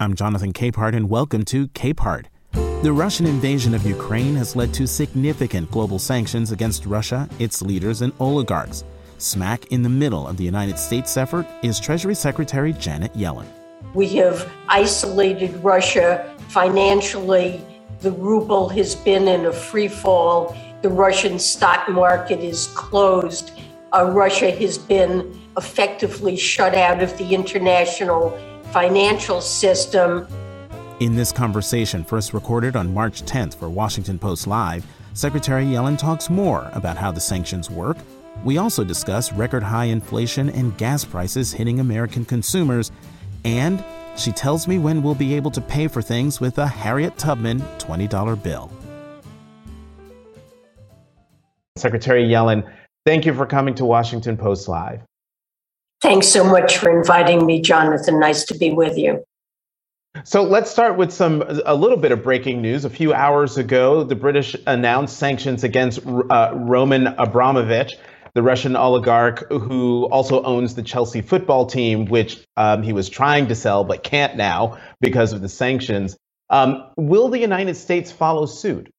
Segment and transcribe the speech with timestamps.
[0.00, 2.26] I'm Jonathan Capehart, and welcome to Capehart.
[2.52, 8.00] The Russian invasion of Ukraine has led to significant global sanctions against Russia, its leaders,
[8.00, 8.84] and oligarchs.
[9.18, 13.48] Smack in the middle of the United States effort is Treasury Secretary Janet Yellen.
[13.92, 17.60] We have isolated Russia financially.
[17.98, 20.56] The ruble has been in a free fall.
[20.82, 23.50] The Russian stock market is closed.
[23.92, 28.38] Uh, Russia has been effectively shut out of the international
[28.72, 30.26] financial system.
[31.00, 34.84] In this conversation, first recorded on March 10th for Washington Post Live,
[35.14, 37.96] Secretary Yellen talks more about how the sanctions work.
[38.44, 42.92] We also discuss record high inflation and gas prices hitting American consumers.
[43.44, 43.82] And
[44.16, 47.60] she tells me when we'll be able to pay for things with a Harriet Tubman
[47.78, 48.70] $20 bill.
[51.76, 52.68] Secretary Yellen,
[53.06, 55.00] thank you for coming to Washington Post Live.
[56.00, 58.20] Thanks so much for inviting me, Jonathan.
[58.20, 59.24] Nice to be with you.
[60.24, 62.84] So let's start with some a little bit of breaking news.
[62.84, 67.96] A few hours ago, the British announced sanctions against uh, Roman Abramovich,
[68.34, 73.48] the Russian oligarch who also owns the Chelsea football team, which um, he was trying
[73.48, 76.16] to sell but can't now because of the sanctions.
[76.50, 78.90] Um, will the United States follow suit?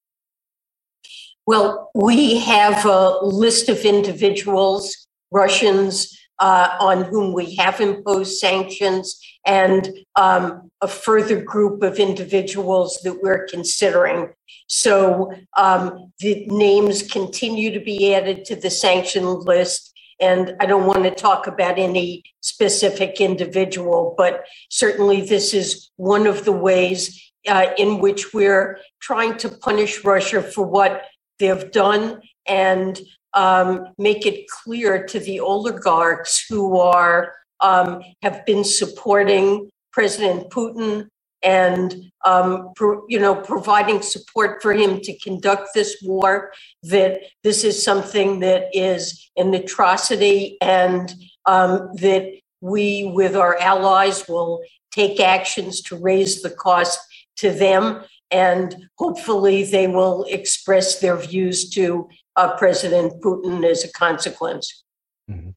[1.45, 9.19] Well, we have a list of individuals, Russians, uh, on whom we have imposed sanctions,
[9.45, 14.29] and um, a further group of individuals that we're considering.
[14.67, 19.93] So um, the names continue to be added to the sanction list.
[20.21, 26.27] And I don't want to talk about any specific individual, but certainly this is one
[26.27, 31.05] of the ways uh, in which we're trying to punish Russia for what
[31.39, 32.99] they've done and
[33.33, 41.09] um, make it clear to the oligarchs who are um, have been supporting President Putin
[41.41, 46.51] and um, pro, you know providing support for him to conduct this war
[46.83, 51.13] that this is something that is an atrocity and
[51.45, 52.29] um, that
[52.61, 56.99] we with our allies will take actions to raise the cost
[57.37, 63.91] to them and hopefully they will express their views to uh, President Putin as a
[63.91, 64.83] consequence.
[65.29, 65.49] Mm-hmm.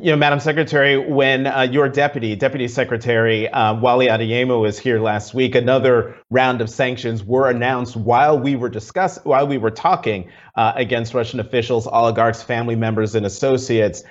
[0.00, 4.98] You know, Madam Secretary, when uh, your deputy, Deputy Secretary uh, Wally Adeyemo, was here
[4.98, 9.70] last week, another round of sanctions were announced while we were discuss while we were
[9.70, 14.02] talking uh, against Russian officials, oligarchs, family members, and associates.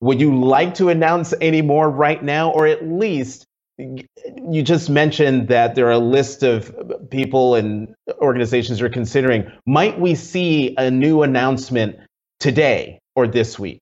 [0.00, 3.46] Would you like to announce any more right now, or at least
[3.78, 6.74] you just mentioned that there are a list of
[7.10, 9.50] people and organizations you're considering.
[9.66, 11.96] Might we see a new announcement
[12.38, 13.80] today or this week?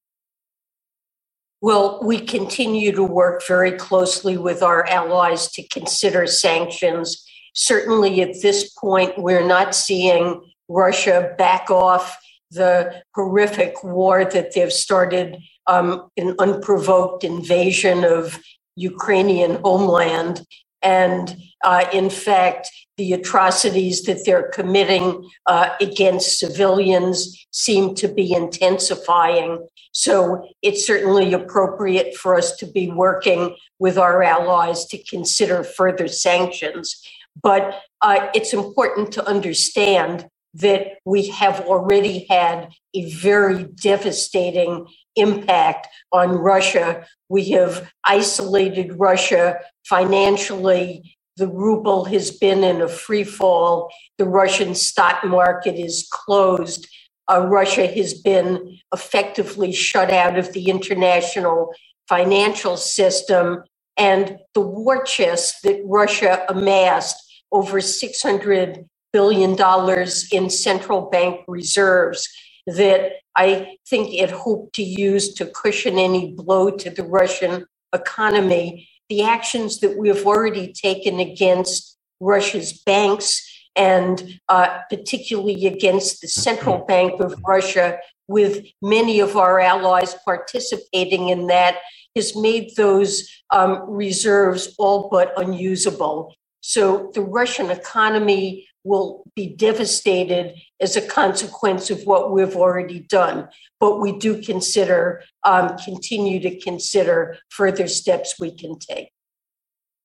[1.60, 7.24] Well, we continue to work very closely with our allies to consider sanctions.
[7.54, 12.19] Certainly, at this point, we're not seeing Russia back off
[12.50, 15.36] the horrific war that they've started,
[15.66, 18.41] um, an unprovoked invasion of
[18.77, 20.47] Ukrainian homeland.
[20.83, 28.33] And uh, in fact, the atrocities that they're committing uh, against civilians seem to be
[28.33, 29.66] intensifying.
[29.93, 36.09] So it's certainly appropriate for us to be working with our allies to consider further
[36.09, 37.00] sanctions.
[37.41, 44.86] But uh, it's important to understand that we have already had a very devastating
[45.16, 47.06] impact on Russia.
[47.28, 51.16] We have isolated Russia financially.
[51.36, 53.91] The ruble has been in a free fall.
[54.18, 56.86] The Russian stock market is closed.
[57.30, 61.72] Uh, Russia has been effectively shut out of the international
[62.08, 63.62] financial system.
[63.96, 67.16] And the war chest that Russia amassed
[67.50, 72.28] over 600 billion dollars in central bank reserves
[72.66, 78.88] that I think it hoped to use to cushion any blow to the Russian economy.
[79.09, 86.28] The actions that we have already taken against Russia's banks and uh, particularly against the
[86.28, 87.98] Central Bank of Russia,
[88.28, 91.78] with many of our allies participating in that,
[92.15, 96.34] has made those um, reserves all but unusable.
[96.60, 103.48] So the Russian economy will be devastated as a consequence of what we've already done.
[103.80, 109.10] But we do consider, um, continue to consider further steps we can take.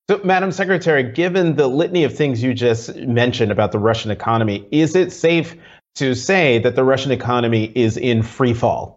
[0.10, 4.66] So, Madam Secretary, given the litany of things you just mentioned about the Russian economy,
[4.72, 5.56] is it safe
[5.96, 8.96] to say that the Russian economy is in free fall?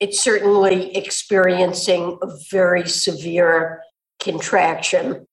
[0.00, 3.82] It's certainly experiencing a very severe
[4.20, 5.26] contraction.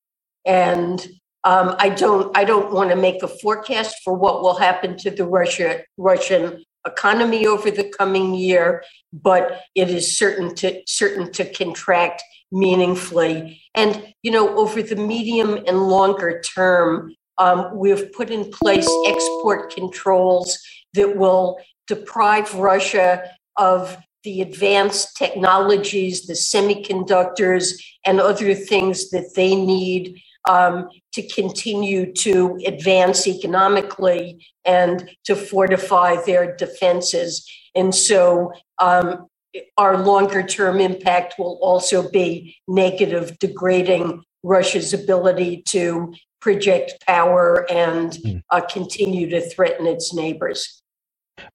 [0.46, 1.06] And
[1.44, 5.10] um, I don't I don't want to make a forecast for what will happen to
[5.10, 8.84] the Russia Russian economy over the coming year,
[9.14, 12.22] but it is certain to certain to contract
[12.52, 13.62] meaningfully.
[13.74, 18.90] And you know, over the medium and longer term, um, we have put in place
[19.08, 20.60] export controls
[20.94, 23.24] that will deprive Russia
[23.58, 32.12] of the advanced technologies, the semiconductors, and other things that they need um, to continue
[32.14, 37.50] to advance economically and to fortify their defenses.
[37.76, 39.28] And so um,
[39.78, 48.16] our longer term impact will also be negative, degrading Russia's ability to project power and
[48.16, 48.38] hmm.
[48.50, 50.82] uh, continue to threaten its neighbors.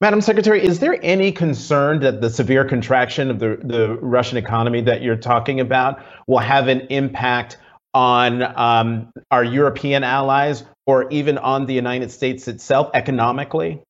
[0.01, 4.81] Madam Secretary, is there any concern that the severe contraction of the, the Russian economy
[4.81, 7.57] that you're talking about will have an impact
[7.93, 13.81] on um, our European allies or even on the United States itself economically?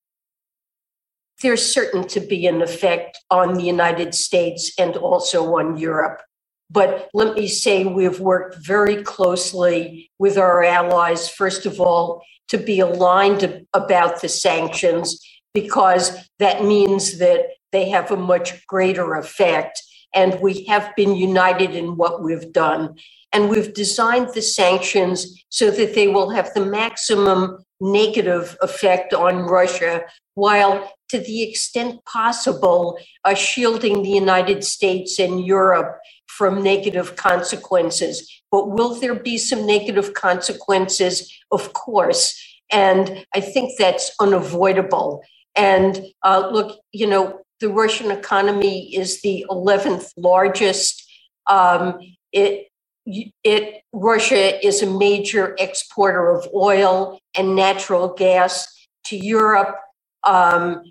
[1.42, 6.22] There's certain to be an effect on the United States and also on Europe.
[6.70, 12.58] But let me say we've worked very closely with our allies, first of all, to
[12.58, 15.22] be aligned about the sanctions,
[15.54, 19.82] because that means that they have a much greater effect.
[20.18, 22.84] And we have been united in what we've done.
[23.34, 25.18] And we've designed the sanctions
[25.50, 27.40] so that they will have the maximum
[27.80, 29.94] negative effect on Russia,
[30.34, 30.76] while
[31.10, 36.00] to the extent possible, uh, shielding the United States and Europe
[36.38, 38.14] from negative consequences.
[38.52, 41.14] But will there be some negative consequences?
[41.52, 42.26] Of course.
[42.72, 45.22] And I think that's unavoidable.
[45.56, 45.94] And
[46.24, 51.04] uh, look, you know, the Russian economy is the 11th largest.
[51.48, 52.00] Um,
[52.32, 52.68] it,
[53.06, 58.68] it, Russia is a major exporter of oil and natural gas
[59.06, 59.76] to Europe.
[60.24, 60.84] Um,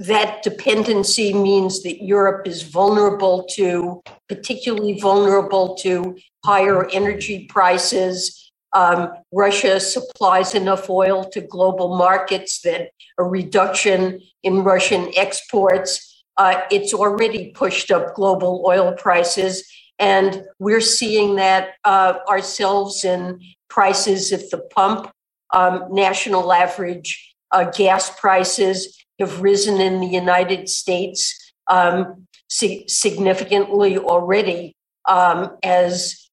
[0.00, 8.43] that dependency means that Europe is vulnerable to, particularly vulnerable to higher energy prices.
[8.74, 16.62] Um, Russia supplies enough oil to global markets that a reduction in Russian exports, uh,
[16.70, 19.64] it's already pushed up global oil prices.
[19.98, 23.40] And we're seeing that uh, ourselves in
[23.70, 25.10] prices at the pump.
[25.52, 33.96] Um, national average uh, gas prices have risen in the United States um, si- significantly
[33.96, 34.74] already
[35.08, 36.23] um, as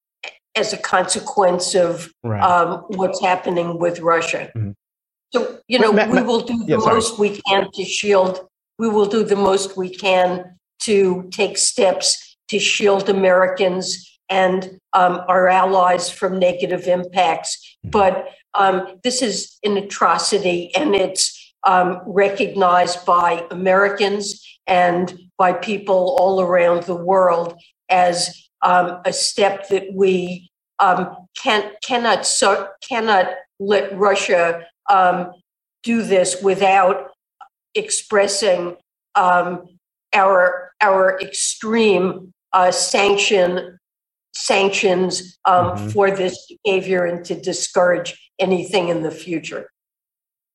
[0.56, 2.42] as a consequence of right.
[2.42, 4.51] um, what's happening with Russia.
[4.56, 4.71] Mm-hmm.
[5.33, 8.48] So you know, we will do the yeah, most we can to shield.
[8.77, 15.21] We will do the most we can to take steps to shield Americans and um,
[15.27, 17.77] our allies from negative impacts.
[17.86, 17.92] Mm-hmm.
[17.92, 26.15] But um, this is an atrocity, and it's um, recognized by Americans and by people
[26.19, 27.56] all around the world
[27.89, 30.49] as um, a step that we
[30.79, 33.27] um, can, cannot so, cannot
[33.59, 35.31] let Russia um,
[35.83, 37.11] do this without
[37.75, 38.75] expressing
[39.15, 39.65] um,
[40.13, 43.77] our our extreme uh, sanction
[44.33, 45.89] sanctions um, mm-hmm.
[45.89, 49.69] for this behavior and to discourage anything in the future.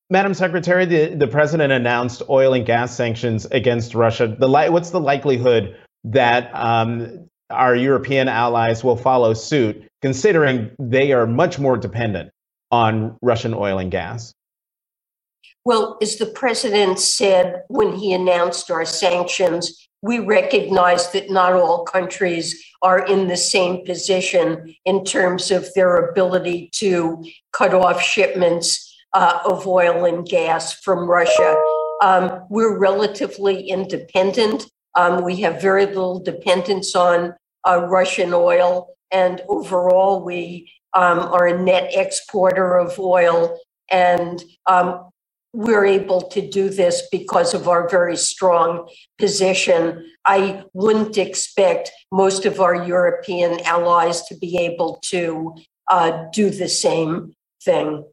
[0.08, 4.34] Madam Secretary, the, the president announced oil and gas sanctions against Russia.
[4.38, 11.12] The li- what's the likelihood that um, our European allies will follow suit, considering they
[11.12, 12.30] are much more dependent
[12.70, 14.32] on Russian oil and gas?
[15.64, 21.84] Well, as the president said when he announced our sanctions, we recognize that not all
[21.84, 28.94] countries are in the same position in terms of their ability to cut off shipments
[29.12, 31.60] uh, of oil and gas from Russia.
[32.02, 34.70] Um, we're relatively independent.
[34.96, 37.34] Um, we have very little dependence on
[37.68, 43.58] uh, Russian oil, and overall, we um, are a net exporter of oil.
[43.90, 45.10] And um,
[45.52, 48.88] we're able to do this because of our very strong
[49.18, 50.04] position.
[50.26, 55.54] I wouldn't expect most of our European allies to be able to
[55.90, 57.32] uh, do the same
[57.64, 58.04] thing.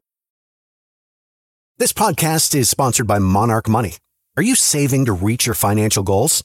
[1.76, 3.96] This podcast is sponsored by Monarch Money.
[4.36, 6.44] Are you saving to reach your financial goals?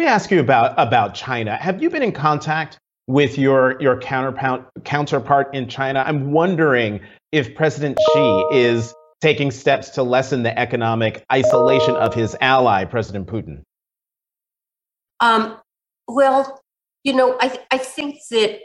[0.00, 1.56] Let me ask you about, about China.
[1.56, 6.02] Have you been in contact with your, your counterpart, counterpart in China?
[6.06, 7.00] I'm wondering
[7.32, 13.26] if President Xi is taking steps to lessen the economic isolation of his ally, President
[13.26, 13.60] Putin.
[15.20, 15.58] Um,
[16.08, 16.62] well,
[17.04, 18.58] you know, I, I think that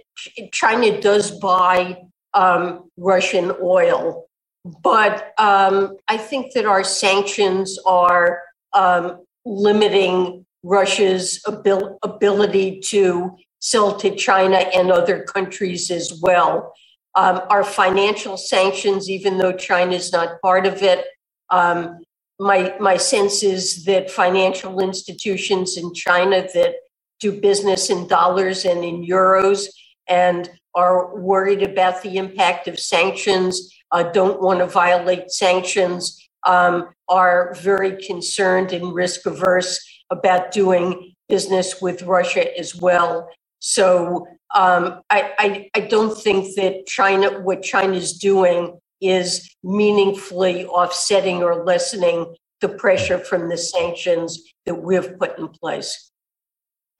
[0.54, 1.98] China does buy
[2.34, 4.25] um, Russian oil,
[4.63, 13.95] but um, I think that our sanctions are um, limiting Russia's abil- ability to sell
[13.98, 16.74] to China and other countries as well.
[17.15, 21.05] Um, our financial sanctions, even though China is not part of it,
[21.51, 22.00] um,
[22.39, 26.75] my my sense is that financial institutions in China that
[27.22, 29.67] do business in dollars and in euros
[30.10, 36.89] and are worried about the impact of sanctions, uh, don't want to violate sanctions, um,
[37.07, 43.29] are very concerned and risk averse about doing business with Russia as well.
[43.59, 50.65] So um, I, I, I don't think that China, what China is doing, is meaningfully
[50.65, 56.12] offsetting or lessening the pressure from the sanctions that we've put in place.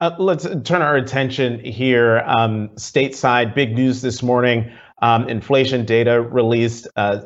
[0.00, 2.18] Uh, let's turn our attention here.
[2.26, 4.70] Um, stateside, big news this morning.
[5.00, 7.20] Um, inflation data released uh,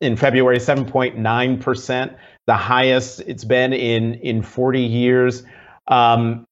[0.00, 5.42] in February, 7.9%, the highest it's been in, in 40 years.
[5.88, 6.44] Um,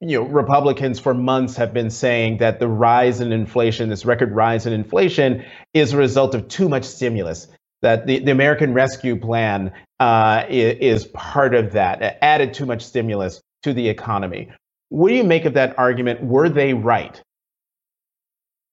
[0.00, 4.32] you know, Republicans for months have been saying that the rise in inflation, this record
[4.32, 5.44] rise in inflation,
[5.74, 7.48] is a result of too much stimulus.
[7.82, 12.82] That the, the American Rescue Plan uh, is, is part of that, added too much
[12.82, 14.50] stimulus to the economy.
[14.88, 16.22] What do you make of that argument?
[16.22, 17.20] Were they right?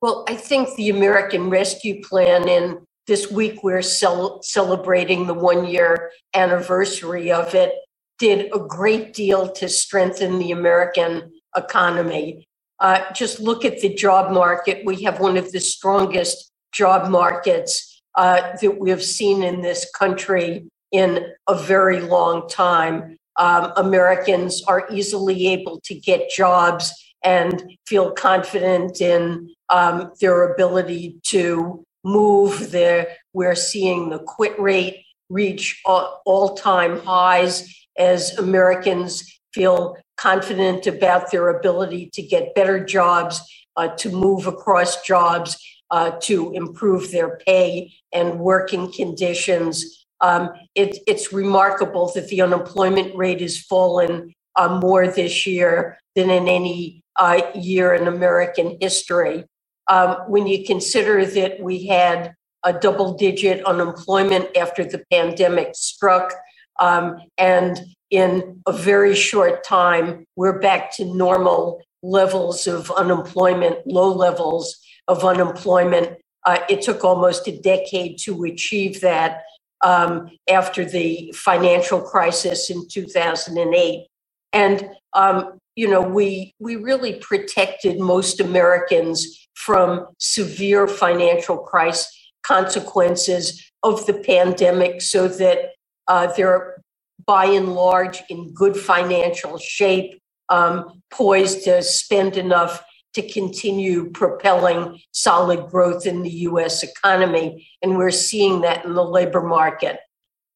[0.02, 5.66] Well, I think the American Rescue Plan, and this week we're cel- celebrating the one
[5.66, 7.74] year anniversary of it,
[8.20, 12.48] did a great deal to strengthen the American economy.
[12.80, 14.86] Uh, just look at the job market.
[14.86, 19.90] We have one of the strongest job markets uh, that we have seen in this
[19.98, 26.92] country in a very long time um, Americans are easily able to get jobs
[27.24, 32.72] and feel confident in um, their ability to move.
[32.72, 41.32] There, we're seeing the quit rate reach all time highs as Americans feel confident about
[41.32, 43.42] their ability to get better jobs,
[43.76, 45.58] uh, to move across jobs,
[45.92, 50.06] uh, to improve their pay and working conditions.
[50.22, 56.30] Um, it, it's remarkable that the unemployment rate has fallen uh, more this year than
[56.30, 59.46] in any uh, year in American history.
[59.88, 66.34] Um, when you consider that we had a double digit unemployment after the pandemic struck,
[66.80, 74.12] um, and in a very short time, we're back to normal levels of unemployment, low
[74.12, 74.78] levels
[75.08, 76.18] of unemployment.
[76.46, 79.44] Uh, it took almost a decade to achieve that
[79.84, 84.08] um, after the financial crisis in 2008.
[84.54, 92.12] And, um, you know, we, we really protected most Americans from severe financial crisis
[92.46, 95.72] consequences of the pandemic so that
[96.08, 96.78] uh, they're
[97.26, 102.84] by and large in good financial shape, um, poised to spend enough
[103.16, 107.68] to continue propelling solid growth in the US economy.
[107.82, 110.00] And we're seeing that in the labor market.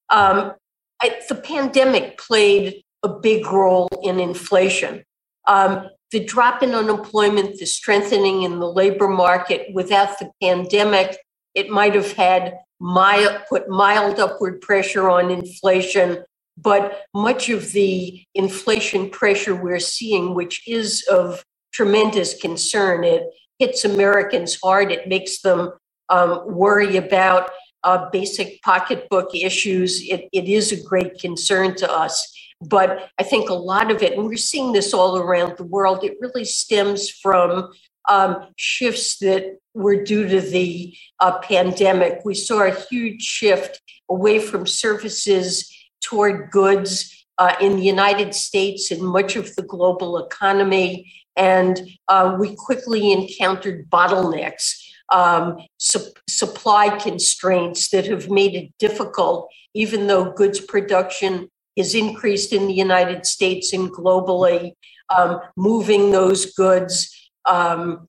[0.09, 0.53] Um,
[1.01, 5.03] I, the pandemic played a big role in inflation.
[5.49, 11.17] Um, the drop in unemployment, the strengthening in the labor market without the pandemic,
[11.55, 16.23] it might have had mild, put mild upward pressure on inflation.
[16.55, 23.03] But much of the inflation pressure we're seeing, which is of tremendous concern.
[23.03, 23.23] It
[23.57, 24.91] hits Americans hard.
[24.91, 25.71] It makes them
[26.09, 27.49] um, worry about
[27.83, 30.01] uh, basic pocketbook issues.
[30.01, 32.35] It, it is a great concern to us.
[32.61, 36.03] But I think a lot of it, and we're seeing this all around the world,
[36.03, 37.71] it really stems from
[38.09, 42.19] um, shifts that were due to the uh, pandemic.
[42.25, 45.71] We saw a huge shift away from services
[46.01, 51.11] toward goods uh, in the United States and much of the global economy.
[51.37, 54.75] And uh, we quickly encountered bottlenecks,
[55.11, 62.53] um, su- supply constraints that have made it difficult, even though goods production has increased
[62.53, 64.73] in the United States and globally,
[65.15, 68.07] um, moving those goods, um,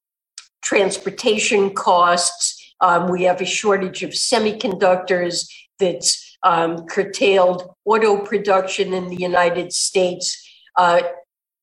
[0.62, 2.75] transportation costs.
[2.80, 9.73] Um, we have a shortage of semiconductors that's um, curtailed auto production in the United
[9.73, 11.00] States, uh,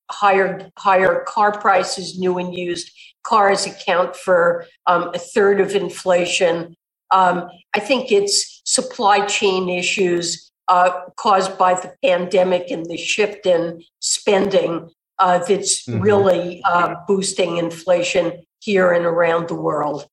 [0.10, 2.91] higher higher car prices, new and used
[3.27, 6.75] cars account for um, a third of inflation.
[7.12, 13.46] Um, I think it's supply chain issues uh, caused by the pandemic and the shift
[13.46, 16.01] in spending uh, that's mm-hmm.
[16.01, 20.07] really uh, boosting inflation here and around the world.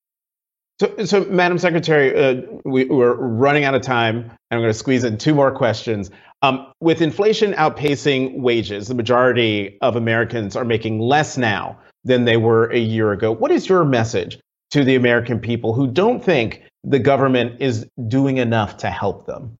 [0.80, 4.78] So, so Madam Secretary, uh, we, are running out of time, and I'm going to
[4.78, 6.10] squeeze in two more questions.
[6.42, 12.36] Um, with inflation outpacing wages, the majority of Americans are making less now than they
[12.36, 13.32] were a year ago.
[13.32, 14.38] What is your message
[14.70, 19.56] to the American people who don't think the government is doing enough to help them?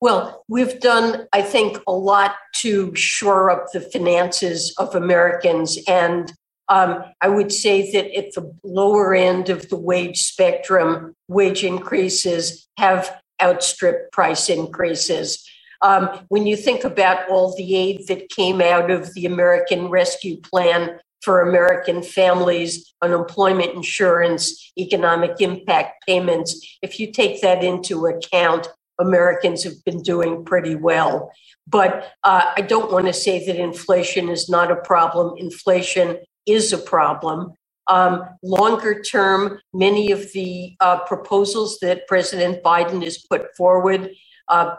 [0.00, 5.78] Well, we've done, I think, a lot to shore up the finances of Americans.
[5.88, 6.32] And
[6.68, 12.66] um, I would say that at the lower end of the wage spectrum, wage increases
[12.78, 15.42] have outstripped price increases.
[15.84, 20.40] Um, when you think about all the aid that came out of the American Rescue
[20.40, 28.66] Plan for American families, unemployment insurance, economic impact payments, if you take that into account,
[28.98, 31.30] Americans have been doing pretty well.
[31.66, 35.34] But uh, I don't want to say that inflation is not a problem.
[35.36, 37.52] Inflation is a problem.
[37.88, 44.10] Um, longer term, many of the uh, proposals that President Biden has put forward,
[44.48, 44.76] uh,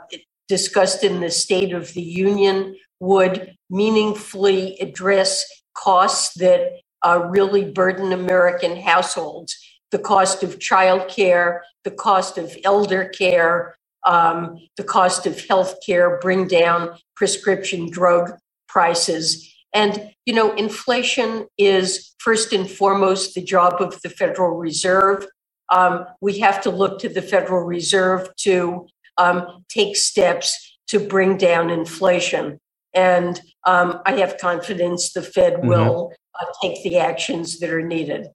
[0.47, 8.11] discussed in the State of the Union, would meaningfully address costs that uh, really burden
[8.11, 9.55] American households
[9.91, 16.19] the cost of childcare, the cost of elder care, um, the cost of health care,
[16.19, 18.33] bring down prescription drug
[18.67, 19.55] prices.
[19.73, 25.27] And, you know, inflation is first and foremost the job of the Federal Reserve.
[25.69, 31.37] Um, we have to look to the Federal Reserve to um, take steps to bring
[31.37, 32.59] down inflation.
[32.93, 35.67] And um, I have confidence the Fed mm-hmm.
[35.67, 38.27] will uh, take the actions that are needed.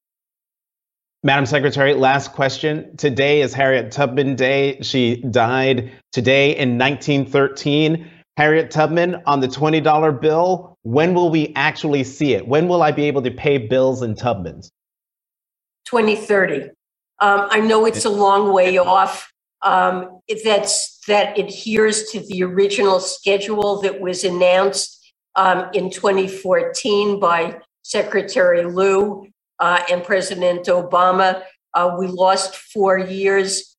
[1.23, 2.97] Madam Secretary, last question.
[2.97, 4.81] Today is Harriet Tubman Day.
[4.81, 8.11] She died today in 1913.
[8.39, 12.49] Harriet Tubman on the $20 bill, when will we actually see it?
[12.49, 14.71] When will I be able to pay bills in Tubmans?
[15.85, 16.71] 2030.
[17.19, 19.31] Um, I know it's a long way off.
[19.63, 27.61] Um, that's that adheres to the original schedule that was announced um, in 2014 by
[27.83, 29.27] Secretary Lew
[29.59, 31.43] uh, and President Obama.
[31.75, 33.77] Uh, we lost four years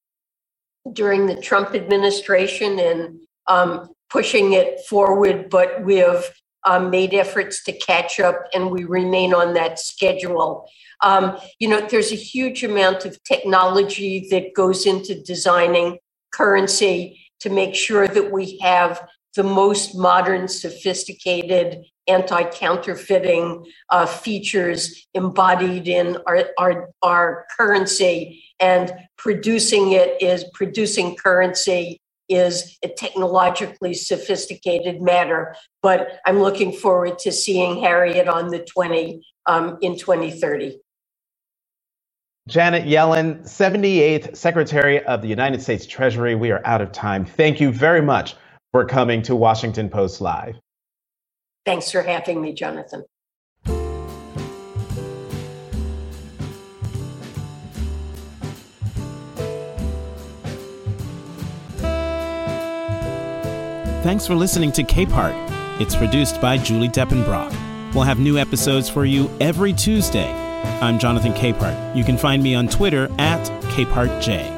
[0.93, 6.25] during the Trump administration, and um, pushing it forward, but we have
[6.65, 10.67] um, made efforts to catch up and we remain on that schedule.
[11.01, 15.97] Um, you know, there's a huge amount of technology that goes into designing
[16.31, 25.07] currency to make sure that we have the most modern, sophisticated anti counterfeiting uh, features
[25.13, 28.43] embodied in our, our, our currency.
[28.59, 35.55] And producing it is producing currency is a technologically sophisticated matter.
[35.81, 40.79] But I'm looking forward to seeing Harriet on the 20 um, in 2030.
[42.51, 46.35] Janet Yellen, 78th Secretary of the United States Treasury.
[46.35, 47.23] We are out of time.
[47.23, 48.35] Thank you very much
[48.73, 50.57] for coming to Washington Post Live.
[51.65, 53.05] Thanks for having me, Jonathan.
[64.03, 65.79] Thanks for listening to Capehart.
[65.79, 67.55] It's produced by Julie Depenbrock.
[67.93, 70.40] We'll have new episodes for you every Tuesday.
[70.63, 71.95] I'm Jonathan Capehart.
[71.95, 74.50] You can find me on Twitter at CapehartJ.